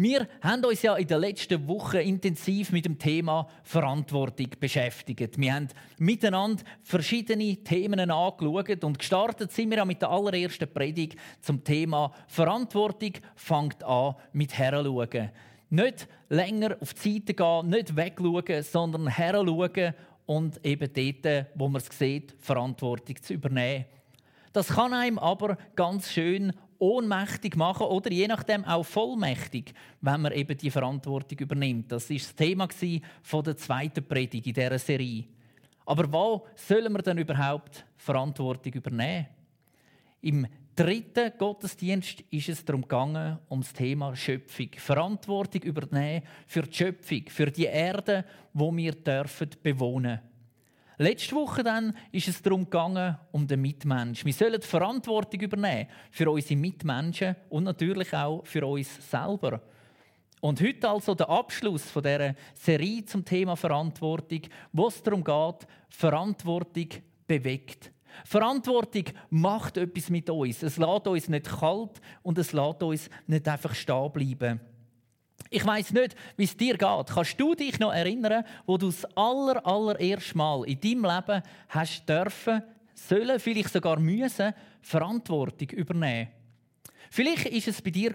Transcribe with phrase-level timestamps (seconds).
[0.00, 5.36] Wir haben uns ja in den letzten Wochen intensiv mit dem Thema Verantwortung beschäftigt.
[5.36, 5.66] Wir haben
[5.98, 12.12] miteinander verschiedene Themen angeschaut und gestartet sind wir ja mit der allerersten Predigt zum Thema
[12.28, 15.30] Verantwortung fängt an mit Heranschauen.
[15.68, 19.94] Nicht länger auf die Seite gehen, nicht wegschauen, sondern heranschauen
[20.26, 23.86] und eben dort, wo man es sieht, Verantwortung zu übernehmen.
[24.52, 30.32] Das kann einem aber ganz schön ohnmächtig machen oder je nachdem auch vollmächtig, wenn man
[30.32, 31.90] eben die Verantwortung übernimmt.
[31.92, 32.68] Das ist das Thema
[33.22, 35.24] von der zweiten Predigt in dieser Serie.
[35.84, 39.26] Aber wo sollen wir denn überhaupt Verantwortung übernehmen?
[40.20, 44.68] Im dritten Gottesdienst ist es darum gegangen, um das Thema Schöpfung.
[44.76, 50.20] Verantwortung übernehmen für die Schöpfung, für die Erde, wo wir dürfen bewohnen.
[51.00, 54.24] Letzte Woche dann ist es darum gegangen, um den Mitmensch.
[54.24, 59.62] Wir sollen Verantwortung übernehmen für unsere Mitmenschen und natürlich auch für uns selber.
[60.40, 64.40] Und heute also der Abschluss von dieser Serie zum Thema Verantwortung,
[64.72, 66.88] wo es darum geht, Verantwortung
[67.28, 67.92] bewegt.
[68.24, 70.64] Verantwortung macht etwas mit uns.
[70.64, 74.60] Es lässt uns nicht kalt und es lässt uns nicht einfach stehen bleiben.
[75.50, 77.06] Ich weiß nicht, wie es dir geht.
[77.06, 82.08] Kannst du dich noch erinnern, wo du das aller, allererste Mal in deinem Leben hast
[82.08, 82.62] dürfen,
[82.94, 86.28] sollen, vielleicht sogar müssen, Verantwortung übernehmen?
[87.10, 88.14] Vielleicht ist es bei dir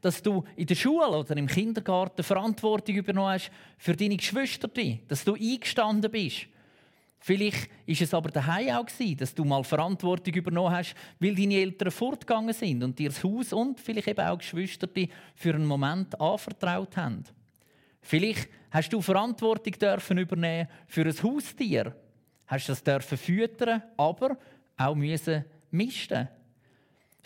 [0.00, 4.68] dass du in der Schule oder im Kindergarten Verantwortung übernommen hast für deine Geschwister,
[5.06, 6.46] dass du eingestanden bist
[7.26, 11.54] Vielleicht ist es aber daheim auch gewesen, dass du mal Verantwortung übernommen hast, weil deine
[11.54, 14.86] Eltern fortgegangen sind und dir das Haus und vielleicht eben auch Geschwister
[15.34, 17.24] für einen Moment anvertraut haben.
[18.02, 21.96] Vielleicht hast du Verantwortung dürfen übernehmen für ein Haustier,
[22.46, 24.36] hast das dürfen füttern, aber
[24.76, 26.28] auch müssen misten.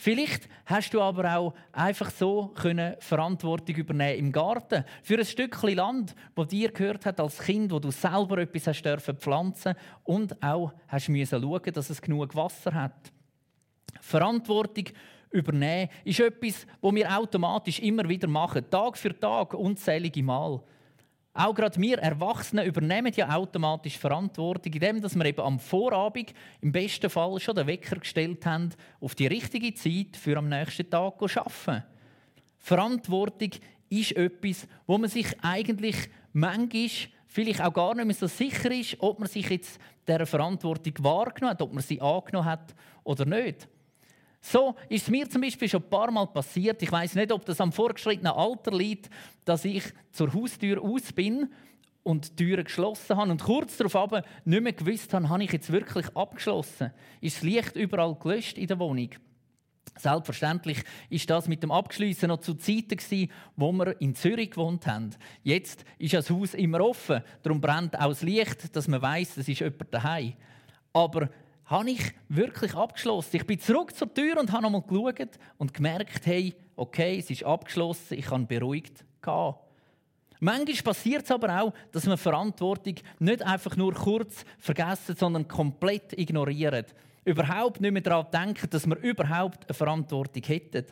[0.00, 5.74] Vielleicht hast du aber auch einfach so können Verantwortung übernehmen im Garten für ein Stückchen
[5.74, 10.40] Land, wo dir gehört hat als Kind, wo du selber etwas hast dürfen pflanzen und
[10.40, 13.12] auch hast müssen schauen, dass es genug Wasser hat.
[14.00, 14.84] Verantwortung
[15.32, 20.62] übernehmen ist etwas, wo wir automatisch immer wieder machen, Tag für Tag, unzählige Mal.
[21.38, 27.08] Auch gerade wir Erwachsene übernehmen ja automatisch Verantwortung, indem wir eben am Vorabend im besten
[27.08, 31.38] Fall schon den Wecker gestellt haben, auf die richtige Zeit für am nächsten Tag zu
[31.38, 31.84] arbeiten.
[32.58, 33.50] Verantwortung
[33.88, 36.88] ist etwas, wo man sich eigentlich manchmal
[37.28, 39.78] vielleicht auch gar nicht mehr so sicher ist, ob man sich jetzt
[40.08, 43.68] dieser Verantwortung wahrgenommen hat, ob man sie angenommen hat oder nicht.
[44.40, 46.82] So ist es mir zum Beispiel schon ein paar Mal passiert.
[46.82, 49.10] Ich weiß nicht, ob das am vorgeschrittenen Alter liegt,
[49.44, 49.82] dass ich
[50.12, 51.48] zur Haustür aus bin
[52.04, 55.52] und die Türen geschlossen habe und kurz darauf aber nicht mehr gewusst habe, habe ich
[55.52, 56.92] jetzt wirklich abgeschlossen?
[57.20, 59.10] Ist das Licht überall gelöscht in der Wohnung?
[59.96, 64.86] Selbstverständlich ist das mit dem Abschließen noch zu Zeiten gewesen, wo wir in Zürich gewohnt
[64.86, 65.10] haben.
[65.42, 69.48] Jetzt ist das Haus immer offen, darum brennt auch das Licht, dass man weiß, es
[69.48, 70.34] ist jemand daheim.
[70.92, 71.28] Aber
[71.68, 73.36] habe ich wirklich abgeschlossen.
[73.36, 77.44] Ich bin zurück zur Tür und habe nochmal geschaut und gemerkt, hey, okay, es ist
[77.44, 79.54] abgeschlossen, ich kann beruhigt gehen.
[80.40, 86.16] Manchmal passiert es aber auch, dass man Verantwortung nicht einfach nur kurz vergessen, sondern komplett
[86.18, 86.94] ignoriert.
[87.24, 90.86] Überhaupt nicht mehr daran denken, dass wir überhaupt eine Verantwortung hätten.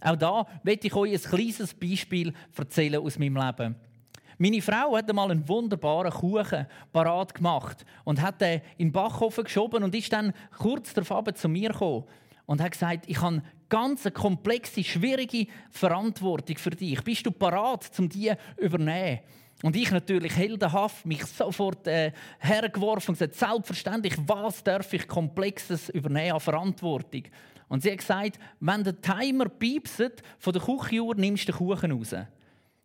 [0.00, 3.76] Auch da möchte ich euch ein kleines Beispiel erzählen aus meinem Leben.
[4.42, 9.44] Meine Frau hat einmal einen wunderbaren Kuchen parat gemacht und hat den in den Backofen
[9.44, 12.06] geschoben und ist dann kurz darauf zu mir gekommen
[12.46, 17.00] und hat gesagt, ich habe ganz eine komplexe, schwierige Verantwortung für dich.
[17.04, 19.20] Bist du parat, um die zu übernehmen?
[19.62, 22.10] Und ich natürlich heldenhaft mich sofort äh,
[22.40, 27.22] hergeworfen und gesagt, selbstverständlich, was darf ich Komplexes übernehmen an Verantwortung?
[27.68, 31.92] Und sie hat gesagt, wenn der Timer piepset von der Küchenuhr, nimmst du den Kuchen
[31.92, 32.16] raus.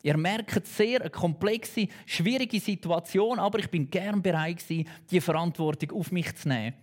[0.03, 6.11] Ihr merkt sehr eine komplexe, schwierige Situation, aber ich bin gern bereit die Verantwortung auf
[6.11, 6.75] mich zu nehmen.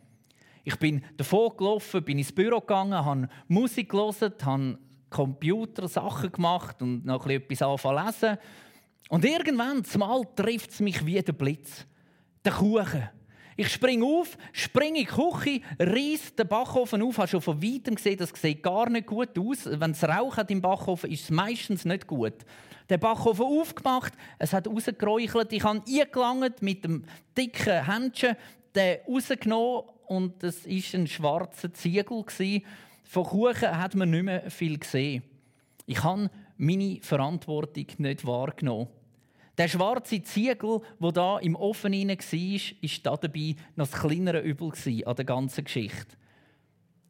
[0.65, 4.79] Ich bin davon gelaufen, bin ins Büro gegangen, habe Musik gelesen, habe
[5.11, 8.39] Computer Sachen gemacht und noch etwas anfangen lesen.
[9.11, 11.87] Und irgendwann, zumal trifft es mich wie der Blitz.
[12.45, 13.09] Der Kuchen.
[13.56, 17.95] Ich springe auf, springe in die Küche, reiss den Backofen auf, habe schon von weitem
[17.95, 19.65] gesehen, das sieht gar nicht gut aus.
[19.65, 22.34] Wenn es Rauch hat im Backofen, ist es meistens nicht gut.
[22.91, 27.04] Den Backofen aufgemacht, es hat rausgeräuchelt, ich habe eingelangt mit dem
[27.36, 28.36] dicken Händchen,
[28.74, 32.24] den rausgenommen und es war ein schwarzer Ziegel.
[33.04, 35.22] Von Kuchen hat man nicht mehr viel gesehen.
[35.86, 38.89] Ich habe meine Verantwortung nicht wahrgenommen.
[39.56, 44.72] Der schwarze Ziegel, der da im Ofen war, war dabei noch das kleinere Übel
[45.04, 46.16] an der ganzen Geschichte.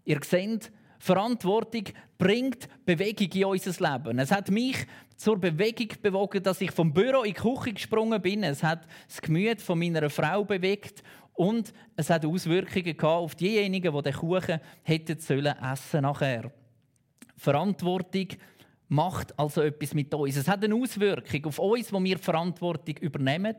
[0.04, 1.84] Ihr seht, Verantwortung
[2.18, 4.18] bringt Bewegung in unser Leben.
[4.18, 4.86] Es hat mich
[5.16, 8.42] zur Bewegung bewogen, dass ich vom Büro in die Küche gesprungen bin.
[8.42, 11.02] Es hat das Gemüt von meiner Frau bewegt
[11.34, 16.50] und es hat Auswirkungen auf diejenigen, die den Kuchen hätten sollen essen nachher.
[17.36, 18.28] Verantwortung
[18.88, 20.36] macht also etwas mit uns.
[20.36, 23.56] Es hat eine Auswirkung auf uns, wo wir Verantwortung übernehmen,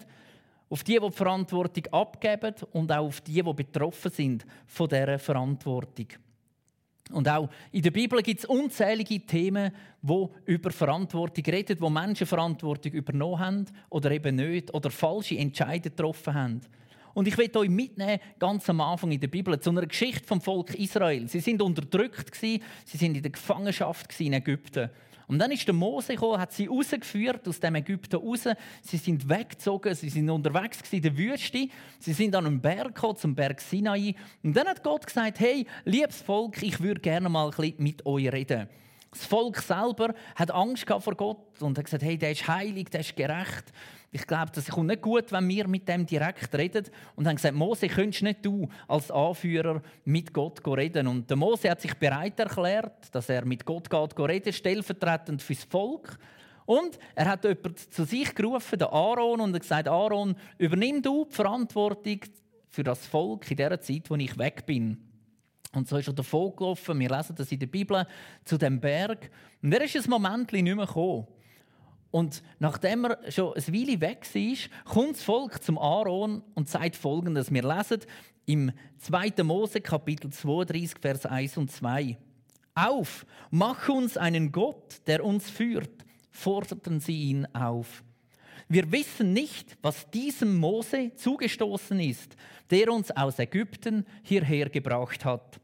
[0.70, 5.20] auf die, die die Verantwortung abgeben und auch auf die, die betroffen sind von dieser
[5.20, 6.08] Verantwortung.
[7.12, 12.26] Und auch in der Bibel gibt es unzählige Themen, wo über Verantwortung reden, wo Menschen
[12.26, 16.62] Verantwortung übernommen haben oder eben nicht oder falsche Entscheidungen getroffen haben.
[17.14, 20.42] Und ich will euch mitnehmen, ganz am Anfang in der Bibel, zu einer Geschichte vom
[20.42, 21.30] Volk Israel.
[21.30, 24.90] Sie sind unterdrückt, sie sind in der Gefangenschaft in Ägypten.
[25.28, 28.48] Und dann ist der Mose gekommen, hat sie rausgeführt aus dem Ägypten raus.
[28.82, 31.68] Sie sind weggezogen, sie sind unterwegs in der Wüste.
[32.00, 34.16] Sie sind an einem Berg gekommen, zum Berg Sinai.
[34.44, 38.06] Und dann hat Gott gesagt: Hey, liebes Volk, ich würde gerne mal ein bisschen mit
[38.06, 38.68] euch reden.
[39.16, 43.00] Das Volk selber hat Angst vor Gott und hat gesagt: Hey, der ist heilig, der
[43.00, 43.72] ist gerecht.
[44.12, 46.86] Ich glaube, das kommt nicht gut, wenn wir mit dem direkt reden.
[47.16, 51.08] Und haben gesagt, Mose, könntest nicht du als Anführer mit Gott reden?
[51.08, 55.64] Und der Mose hat sich bereit erklärt, dass er mit Gott geht reden, stellvertretend fürs
[55.64, 56.18] Volk.
[56.66, 61.36] Und er hat jemanden zu sich gerufen, den Aaron, und gesagt, Aaron, übernimm du die
[61.36, 62.20] Verantwortung
[62.70, 65.15] für das Volk in der Zeit, wo ich weg bin.
[65.76, 67.00] Und so ist er davon gelaufen.
[67.00, 68.08] Wir lesen das in der Bibel
[68.44, 69.30] zu dem Berg.
[69.62, 71.28] Und er ist ein Moment nicht mehr gekommen.
[72.12, 76.96] Und nachdem er schon ein Weile weg war, kommt das Volk zum Aaron und sagt
[76.96, 77.52] folgendes.
[77.52, 78.00] Wir lesen
[78.46, 79.44] im 2.
[79.44, 82.18] Mose Kapitel 32, Vers 1 und 2.
[82.74, 88.04] Auf, mach uns einen Gott, der uns führt, forderten sie ihn auf.
[88.68, 92.36] Wir wissen nicht, was diesem Mose zugestoßen ist,
[92.70, 95.60] der uns aus Ägypten hierher gebracht hat.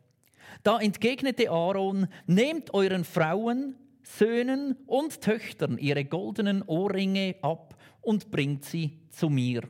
[0.64, 8.66] Da entgegnete Aaron, nehmt euren Frauen, Söhnen und Töchtern ihre goldenen Ohrringe ab und bringt
[8.66, 9.62] sie zu mir.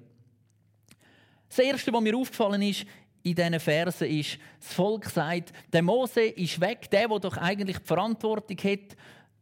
[1.49, 2.85] Das Erste, was mir aufgefallen ist,
[3.23, 7.77] in diesen Versen ist, das Volk sagt, der Mose ist weg, der, der doch eigentlich
[7.77, 8.97] die Verantwortung hat.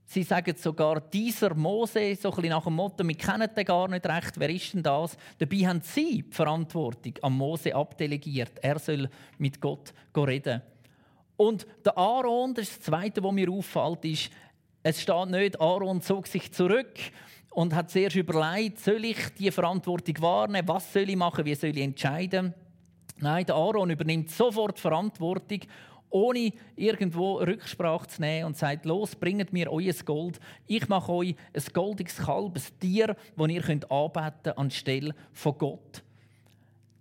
[0.05, 3.87] Sie sagen sogar, dieser Mose, so ein bisschen nach dem Motto, wir kennen den gar
[3.87, 5.15] nicht recht, wer ist denn das?
[5.37, 8.53] Dabei haben sie die Verantwortung an Mose abdelegiert.
[8.61, 9.07] Er soll
[9.37, 10.63] mit Gott reden.
[11.39, 14.29] Und der Aaron, das, das Zweite, was mir auffällt, ist,
[14.83, 16.99] es steht nicht, Aaron zog sich zurück
[17.51, 21.69] und hat zuerst überlegt, soll ich die Verantwortung wahrnehmen, was soll ich machen, wie soll
[21.69, 22.53] ich entscheiden.
[23.19, 25.61] Nein, der Aaron übernimmt sofort Verantwortung,
[26.09, 30.41] ohne irgendwo Rücksprache zu nehmen und sagt, los, bringt mir euer Gold.
[30.67, 36.03] Ich mache euch ein goldiges Kalb, ein Tier, das ihr könnt anstelle von Gott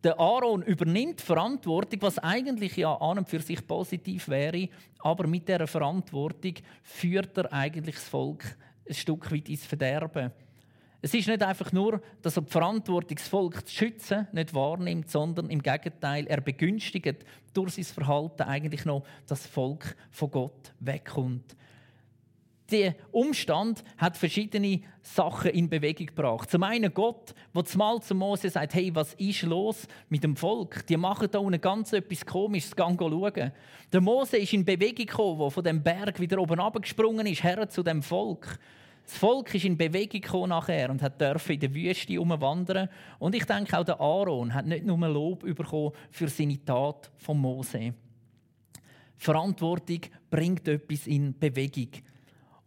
[0.04, 4.68] der Aaron übernimmt Verantwortung, was eigentlich ja an und für sich positiv wäre,
[5.00, 8.56] aber mit der Verantwortung führt er eigentlich das Volk
[8.88, 10.30] ein Stück weit ins Verderben.
[11.00, 15.10] Es ist nicht einfach nur, dass er die Verantwortung, das Volk zu schützen, nicht wahrnimmt,
[15.10, 17.24] sondern im Gegenteil, er begünstigt
[17.54, 21.56] durch sein Verhalten eigentlich noch, dass das Volk von Gott wegkommt
[22.70, 26.50] der Umstand hat verschiedene Sachen in Bewegung gebracht.
[26.50, 30.86] Zum einen Gott, der zumal zu Mose sagt, hey, was ist los mit dem Volk?
[30.86, 33.52] Die machen da unten ganz etwas Komisches, geh schauen.
[33.92, 37.68] Der Mose ist in Bewegung gekommen, der von dem Berg wieder oben abgesprungen ist, her
[37.68, 38.58] zu dem Volk.
[39.04, 42.90] Das Volk ist in Bewegung gekommen nachher und hat in der Wüste umwandern.
[43.18, 47.38] Und ich denke, auch der Aaron hat nicht nur Lob bekommen für seine Tat von
[47.38, 47.94] Mose.
[49.16, 50.00] Verantwortung
[50.30, 51.88] bringt etwas in Bewegung.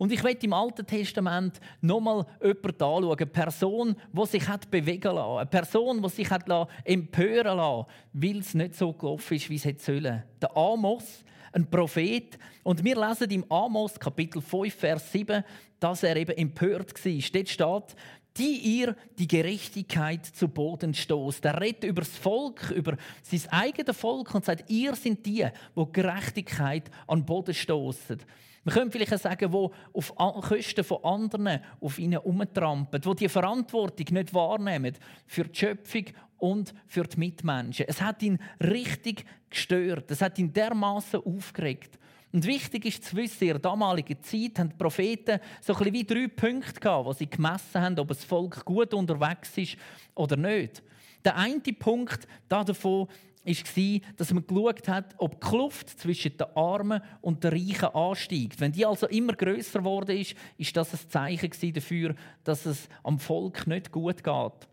[0.01, 5.13] Und ich möchte im Alten Testament nochmal jemanden anschauen, eine Person, die sich hat bewegen
[5.13, 6.45] lassen, eine Person, die sich hat
[6.85, 10.23] empören lassen, weil es nicht so gelaufen ist, wie es hätte sollen.
[10.41, 12.39] Der Amos, ein Prophet.
[12.63, 15.43] Und wir lesen im Amos Kapitel 5, Vers 7,
[15.79, 17.11] dass er eben empört war.
[17.31, 17.95] Dort steht,
[18.37, 21.45] die ihr die Gerechtigkeit zu Boden stoßt.
[21.45, 25.85] Er redet über das Volk, über sein eigenes Volk und sagt, ihr sind die, wo
[25.85, 28.17] Gerechtigkeit an Boden stoßen.
[28.63, 34.05] Wir können vielleicht sagen, wo auf Kosten von anderen auf ihnen umtrampen, wo die Verantwortung
[34.11, 34.93] nicht wahrnehmen
[35.25, 36.05] für die Schöpfung
[36.37, 37.85] und für die Mitmenschen.
[37.87, 40.11] Es hat ihn richtig gestört.
[40.11, 41.97] Es hat ihn dermaßen aufgeregt.
[42.31, 46.03] Und wichtig ist zu wissen, in der damaligen Zeit haben die Propheten so ein wie
[46.03, 49.75] drei Punkte gehabt, wo sie gemessen haben, ob das Volk gut unterwegs ist
[50.15, 50.81] oder nicht.
[51.25, 53.07] Der eine Punkt davon
[53.45, 58.59] war, dass man geschaut hat, ob die Kluft zwischen den Armen und den Reichen ansteigt.
[58.59, 63.19] Wenn die also immer größer geworden ist, ist das ein Zeichen dafür, dass es am
[63.19, 64.67] Volk nicht gut geht.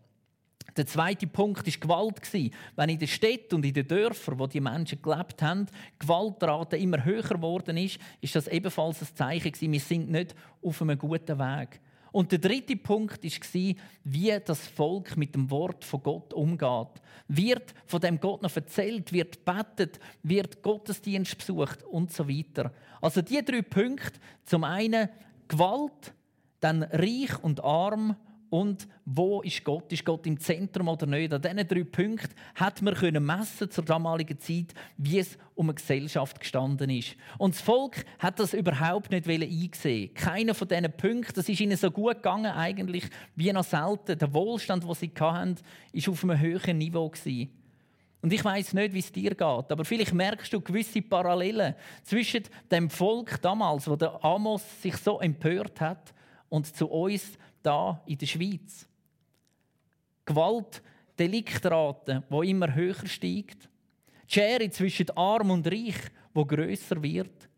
[0.77, 2.53] Der zweite Punkt war Gewalt.
[2.75, 5.65] Wenn in den Städten und in den Dörfern, wo die Menschen gelebt haben,
[5.97, 9.71] Gewaltrate immer höher geworden ist, ist das ebenfalls ein Zeichen.
[9.71, 11.81] Wir sind nicht auf einem guten Weg.
[12.11, 17.01] Und der dritte Punkt war, wie das Volk mit dem Wort von Gott umgeht.
[17.27, 22.73] Wird von dem Gott noch erzählt, wird betet, wird Gottesdienst besucht und so weiter.
[23.01, 25.09] Also die drei Punkte: zum einen
[25.47, 26.13] Gewalt,
[26.59, 28.15] dann reich und arm
[28.49, 29.91] und wo ist Gott?
[29.91, 31.31] Ist Gott im Zentrum oder nicht?
[31.33, 36.39] An diesen drei Punkten hat man messen zur damaligen Zeit, wie es um eine Gesellschaft
[36.39, 37.15] gestanden ist.
[37.37, 40.13] Und das Volk hat das überhaupt nicht eingesehen.
[40.13, 44.17] Keiner von diesen Punkten, das ist ihnen so gut gegangen eigentlich wie noch selten.
[44.17, 45.55] Der Wohlstand, den sie hatten,
[45.93, 47.11] war auf einem höheren Niveau
[48.21, 52.43] Und ich weiß nicht, wie es dir geht, aber vielleicht merkst du gewisse Parallelen zwischen
[52.71, 56.13] dem Volk damals, wo der Amos sich so empört hat,
[56.49, 58.87] und zu uns da in der Schweiz.
[60.25, 60.81] Gewalt,
[61.17, 63.69] Deliktrate, wo immer höher steigt.
[64.27, 65.95] Die Schere zwischen Arm und Reich,
[66.33, 67.49] wo größer wird.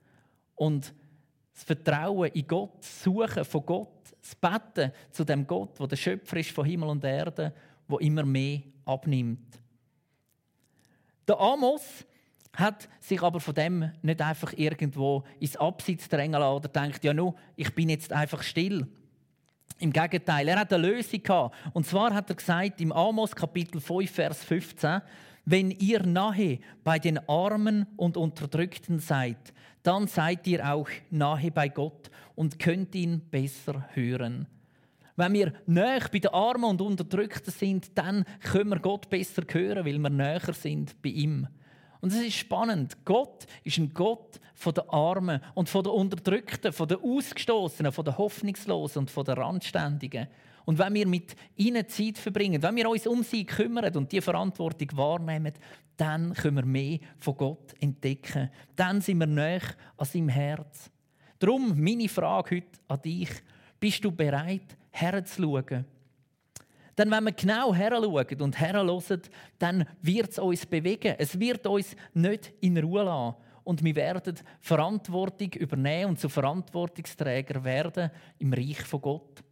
[0.56, 0.94] Und
[1.54, 5.96] das Vertrauen in Gott, das Suchen von Gott, das Betten zu dem Gott, wo der
[5.96, 7.54] Schöpfer ist von Himmel und Erde,
[7.88, 9.60] wo immer mehr abnimmt.
[11.28, 12.06] Der Amos
[12.54, 17.14] hat sich aber von dem nicht einfach irgendwo ins Abseits drängen lassen oder denkt, ja,
[17.14, 18.88] no, ich bin jetzt einfach still.
[19.80, 21.56] Im Gegenteil, er hat eine Lösung gehabt.
[21.74, 25.02] Und zwar hat er gesagt im Amos Kapitel 5, Vers 15,
[25.46, 31.70] wenn ihr nahe bei den Armen und Unterdrückten seid, dann seid ihr auch nahe bei
[31.70, 34.46] Gott und könnt ihn besser hören.
[35.16, 39.86] Wenn wir näher bei den Armen und Unterdrückten sind, dann können wir Gott besser hören,
[39.86, 41.48] weil wir näher sind bei ihm.
[42.02, 42.98] Und es ist spannend.
[43.06, 48.06] Gott ist ein Gott von den Armen und von den Unterdrückten, von den Ausgestoßenen, von
[48.06, 50.28] den Hoffnungslosen und von den Randständigen.
[50.66, 54.22] Und wenn wir mit ihnen Zeit verbringen, wenn wir uns um sie kümmern und die
[54.22, 55.54] Verantwortung wahrnehmen,
[55.98, 58.50] dann können wir mehr von Gott entdecken.
[58.76, 59.62] Dann sind wir näher
[59.98, 60.90] an seinem Herz.
[61.40, 63.30] Darum meine Frage heute an dich.
[63.80, 65.86] Bist du bereit, herzuschauen?
[66.98, 69.22] Denn wenn wir genau heranschauen und herhören,
[69.60, 71.16] dann wird es uns bewegen.
[71.18, 73.36] Es wird uns nicht in Ruhe lassen.
[73.64, 79.44] Und wir werden Verantwortung übernehmen und zu Verantwortungsträger werden im Reich von Gott.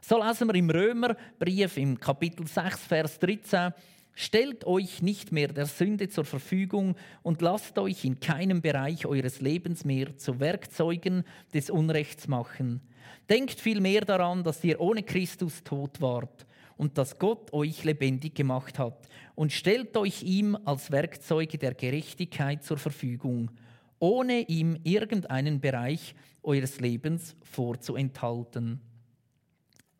[0.00, 3.72] So lesen wir im Römerbrief im Kapitel 6, Vers 13.
[4.12, 9.40] Stellt euch nicht mehr der Sünde zur Verfügung und lasst euch in keinem Bereich eures
[9.40, 12.80] Lebens mehr zu Werkzeugen des Unrechts machen.
[13.28, 18.78] Denkt vielmehr daran, dass ihr ohne Christus tot wart und dass Gott euch lebendig gemacht
[18.78, 23.50] hat und stellt euch ihm als Werkzeuge der Gerechtigkeit zur Verfügung,
[23.98, 28.80] ohne ihm irgendeinen Bereich eures Lebens vorzuenthalten.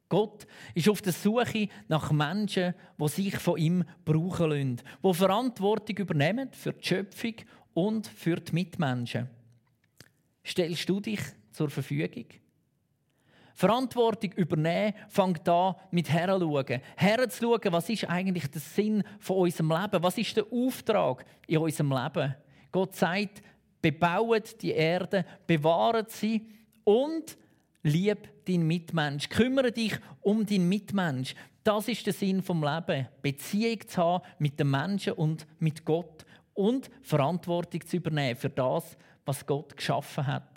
[0.08, 5.96] Gott ist auf der Suche nach Menschen, die sich von ihm brauchen lassen, die Verantwortung
[5.96, 7.34] übernehmen für die Schöpfung
[7.72, 9.28] und für die Mitmenschen.
[10.44, 12.26] Stellst du dich zur Verfügung?
[13.54, 16.80] Verantwortung übernehmen fängt an mit Heranschauen.
[16.96, 20.02] Herzuschauen, was ist eigentlich der Sinn von unserem Leben?
[20.02, 22.34] Was ist der Auftrag in unserem Leben?
[22.72, 23.42] Gott sagt,
[23.80, 26.48] bebauet die Erde, bewahret sie
[26.82, 27.36] und
[27.84, 29.28] lieb deinen Mitmensch.
[29.28, 31.36] Kümmere dich um deinen Mitmensch.
[31.62, 33.06] Das ist der Sinn vom Leben.
[33.22, 38.96] Beziehung zu haben mit den Menschen und mit Gott und Verantwortung zu übernehmen für das,
[39.24, 40.53] was Gott geschaffen hat.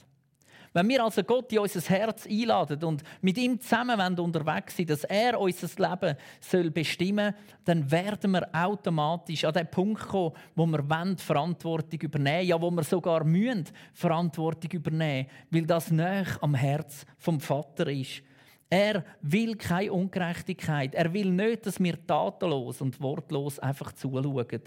[0.77, 5.05] Wenn wir also Gott in unser Herz einladen und mit ihm zusammen unterwegs sind, dass
[5.05, 10.67] er unser Leben soll bestimmen soll, dann werden wir automatisch an den Punkt kommen, wo
[10.67, 16.53] wir wollen, Verantwortung übernehmen ja, wo wir sogar müssen, Verantwortung übernehmen weil das näher am
[16.53, 18.22] Herz vom Vater ist.
[18.69, 20.93] Er will keine Ungerechtigkeit.
[20.93, 24.62] Er will nicht, dass wir tatenlos und wortlos einfach zuschauen.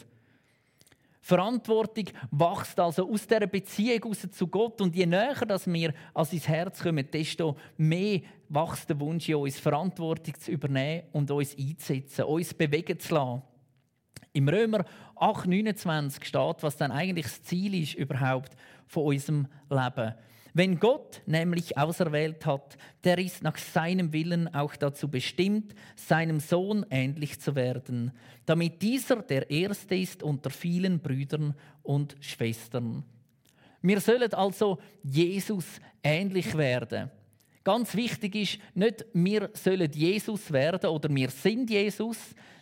[1.21, 4.81] Verantwortung wächst also aus dieser Beziehung raus zu Gott.
[4.81, 9.37] Und je näher dass wir an sein Herz kommen, desto mehr wächst der Wunsch in
[9.37, 13.43] uns, Verantwortung zu übernehmen und uns einzusetzen, uns bewegen zu lassen.
[14.33, 14.85] Im Römer
[15.17, 20.15] 8,29 steht, was dann eigentlich das Ziel ist überhaupt von unserem Leben.
[20.61, 26.85] Wenn Gott nämlich auserwählt hat, der ist nach seinem Willen auch dazu bestimmt, seinem Sohn
[26.91, 28.13] ähnlich zu werden,
[28.45, 33.05] damit dieser der Erste ist unter vielen Brüdern und Schwestern.
[33.81, 35.65] Wir sollen also Jesus
[36.03, 37.11] ähnlich werden.
[37.65, 42.19] Ganz wichtig ist nicht, wir sollen Jesus werden oder wir sind Jesus,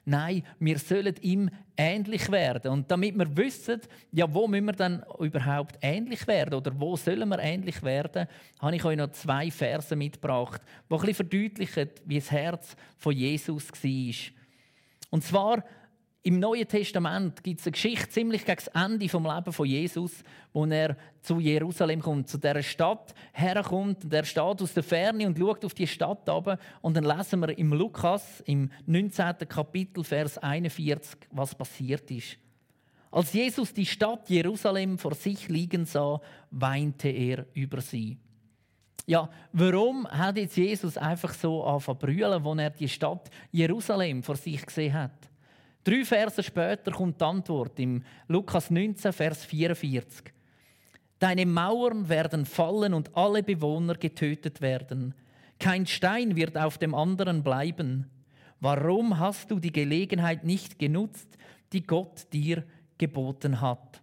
[0.09, 2.73] Nein, wir sollen ihm ähnlich werden.
[2.73, 7.29] Und damit wir wissen, ja, wo müssen wir dann überhaupt ähnlich werden oder wo sollen
[7.29, 8.27] wir ähnlich werden,
[8.59, 13.15] habe ich euch noch zwei Verse mitgebracht, die ein bisschen verdeutlichen, wie das Herz von
[13.15, 14.15] Jesus war.
[15.11, 15.63] Und zwar
[16.29, 20.23] Im Neuen Testament gibt es eine Geschichte ziemlich gegen das Ende vom Leben von Jesus,
[20.53, 24.05] wo er zu Jerusalem kommt, zu dieser Stadt herkommt.
[24.05, 26.61] Und er steht aus der Ferne und schaut auf die Stadt ab.
[26.83, 29.49] Und dann lesen wir im Lukas, im 19.
[29.49, 32.37] Kapitel, Vers 41, was passiert ist.
[33.11, 36.21] Als Jesus die Stadt Jerusalem vor sich liegen sah,
[36.51, 38.19] weinte er über sie.
[39.07, 44.23] Ja, warum hat jetzt Jesus einfach so angefangen zu brüllen, als er die Stadt Jerusalem
[44.23, 45.31] vor sich gesehen hat?
[45.89, 50.35] Drei Verse später kommt die Antwort im Lukas 19, Vers 44.
[51.19, 55.15] Deine Mauern werden fallen und alle Bewohner getötet werden.
[55.59, 58.11] Kein Stein wird auf dem anderen bleiben.
[58.61, 61.39] Warum hast du die Gelegenheit nicht genutzt,
[61.73, 62.65] die Gott dir
[62.99, 64.03] geboten hat?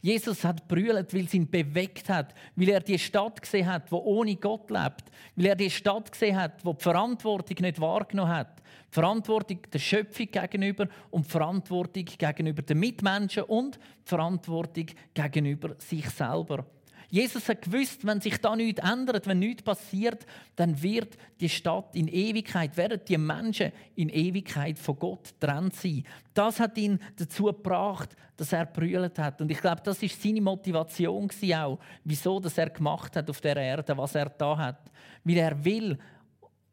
[0.00, 3.98] Jesus hat brüllt, weil es ihn bewegt hat, weil er die Stadt gesehen hat, wo
[3.98, 8.62] ohne Gott lebt, weil er die Stadt gesehen hat, wo die Verantwortung nicht wahrgenommen hat,
[8.90, 15.74] die Verantwortung der Schöpfung gegenüber und die Verantwortung gegenüber den Mitmenschen und die Verantwortung gegenüber
[15.78, 16.64] sich selber.
[17.10, 21.94] Jesus hat gewusst, wenn sich da nichts ändert, wenn nichts passiert, dann wird die Stadt
[21.94, 26.04] in Ewigkeit, werden die Menschen in Ewigkeit von Gott trennt sein.
[26.34, 29.40] Das hat ihn dazu gebracht, dass er brüllt hat.
[29.40, 33.56] Und ich glaube, das ist seine Motivation auch, wieso dass er gemacht hat auf der
[33.56, 34.90] Erde, was er da hat,
[35.24, 35.98] weil er will,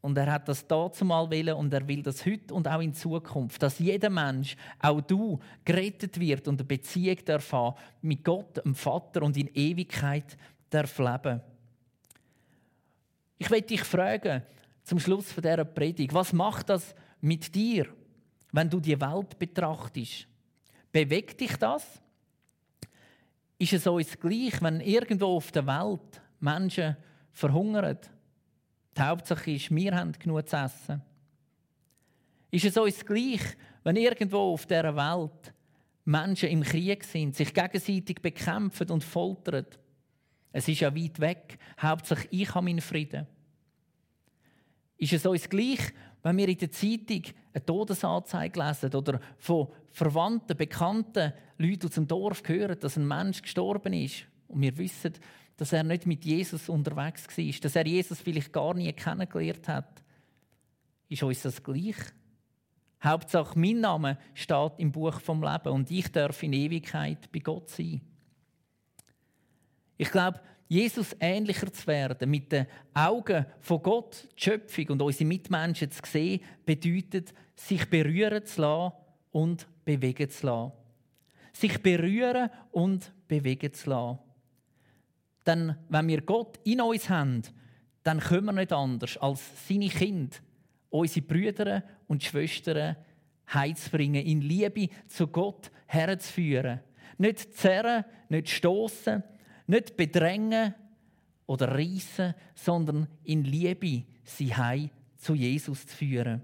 [0.03, 3.63] und er hat das dazumal willen und er will das heute und auch in Zukunft,
[3.63, 7.55] dass jeder Mensch, auch du, gerettet wird und eine Beziehung darf
[8.01, 10.37] mit Gott, dem Vater und in Ewigkeit
[10.69, 11.39] darf leben.
[13.37, 14.43] Ich möchte dich fragen,
[14.83, 17.87] zum Schluss von dieser Predigt, was macht das mit dir,
[18.51, 20.27] wenn du die Welt betrachtest?
[20.91, 22.01] Bewegt dich das?
[23.57, 26.97] Ist es uns gleich, wenn irgendwo auf der Welt Menschen
[27.31, 27.97] verhungern
[28.95, 31.01] die Hauptsache ist, wir haben genug zu essen.
[32.51, 33.41] Ist es uns gleich,
[33.83, 35.53] wenn irgendwo auf dieser Welt
[36.05, 39.65] Menschen im Krieg sind, sich gegenseitig bekämpfen und foltern?
[40.51, 41.57] Es ist ja weit weg.
[41.81, 43.25] Hauptsache, ich habe meinen Frieden.
[44.97, 45.79] Ist es uns gleich,
[46.21, 47.23] wenn wir in der Zeitung
[47.53, 53.41] eine Todesanzeige lesen oder von Verwandten, Bekannten, Leuten aus dem Dorf hören, dass ein Mensch
[53.41, 55.13] gestorben ist und wir wissen,
[55.57, 60.03] dass er nicht mit Jesus unterwegs war, dass er Jesus vielleicht gar nie kennengelernt hat.
[61.09, 61.95] Ist uns das gleich?
[63.03, 67.69] Hauptsache, mein Name steht im Buch vom Leben und ich darf in Ewigkeit bei Gott
[67.69, 68.01] sein.
[69.97, 70.39] Ich glaube,
[70.69, 76.01] Jesus ähnlicher zu werden, mit den Augen von Gott, die Schöpfung und unsere Mitmenschen zu
[76.05, 78.95] sehen, bedeutet, sich berühren zu lassen
[79.31, 80.71] und bewegen zu lassen.
[81.51, 84.19] Sich berühren und bewegen zu lassen.
[85.45, 87.41] Denn wenn wir Gott in uns haben,
[88.03, 90.37] dann können wir nicht anders, als seine Kinder,
[90.89, 92.95] unsere Brüder und Schwestern
[93.53, 96.79] heimzubringen, in Liebe zu Gott herzuführen.
[97.17, 99.23] Nicht zerren, nicht stoßen,
[99.67, 100.73] nicht bedrängen
[101.45, 106.41] oder reissen, sondern in Liebe sie heim zu Jesus zu führen.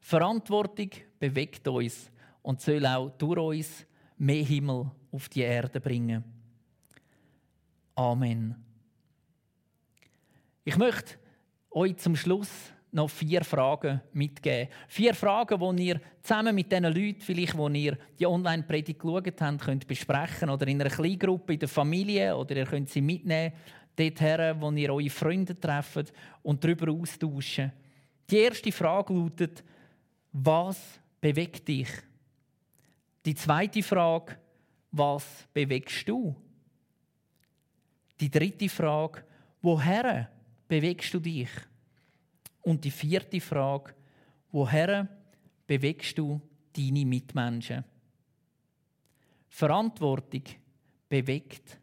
[0.00, 2.10] Verantwortung bewegt uns
[2.42, 3.86] und soll auch durch uns
[4.18, 6.24] mehr Himmel auf die Erde bringen.
[7.94, 8.54] Amen.
[10.64, 11.14] Ich möchte
[11.70, 12.50] euch zum Schluss
[12.92, 14.68] noch vier Fragen mitgeben.
[14.86, 19.60] Vier Fragen, die ihr zusammen mit den Leuten, vielleicht, die ihr die Online-Predigt geschaut habt,
[19.62, 23.54] könnt besprechen oder in einer Kleingruppe, in der Familie oder ihr könnt sie mitnehmen,
[23.96, 27.72] dorthin, wo ihr eure Freunde trefft und darüber austauschen.
[28.30, 29.64] Die erste Frage lautet,
[30.32, 31.88] was bewegt dich?
[33.24, 34.36] Die zweite Frage,
[34.90, 36.34] was bewegst du?
[38.22, 39.24] Die dritte Frage,
[39.62, 40.30] woher
[40.68, 41.50] bewegst du dich?
[42.60, 43.94] Und die vierte Frage,
[44.52, 45.08] woher
[45.66, 46.40] bewegst du
[46.72, 47.82] deine Mitmenschen?
[49.48, 50.44] Verantwortung
[51.08, 51.80] bewegt.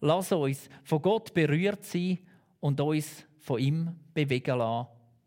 [0.00, 2.20] Lass uns von Gott berührt sein
[2.60, 4.99] und uns von ihm bewegen lassen.